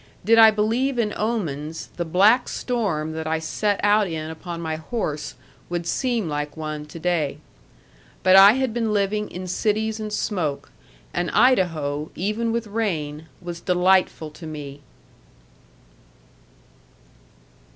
Did 0.25 0.39
I 0.39 0.49
believe 0.49 0.97
in 0.97 1.13
omens, 1.15 1.89
the 1.95 2.05
black 2.05 2.49
storm 2.49 3.11
that 3.11 3.27
I 3.27 3.37
set 3.37 3.79
out 3.83 4.07
in 4.07 4.31
upon 4.31 4.59
my 4.59 4.77
horse 4.77 5.35
would 5.69 5.85
seem 5.85 6.27
like 6.27 6.57
one 6.57 6.87
to 6.87 6.99
day. 6.99 7.37
But 8.23 8.35
I 8.35 8.53
had 8.53 8.73
been 8.73 8.93
living 8.93 9.29
in 9.29 9.45
cities 9.45 9.99
and 9.99 10.11
smoke; 10.11 10.71
and 11.13 11.29
Idaho, 11.29 12.09
even 12.15 12.51
with 12.51 12.65
rain, 12.65 13.27
was 13.43 13.61
delightful 13.61 14.31
to 14.31 14.47
me. 14.47 14.81